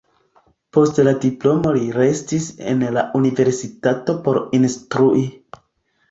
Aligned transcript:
Post 0.75 0.99
la 1.07 1.11
diplomo 1.25 1.73
li 1.75 1.83
restis 1.97 2.47
en 2.71 2.81
la 2.95 3.03
universitato 3.19 4.15
por 4.29 4.39
instrui. 4.61 5.27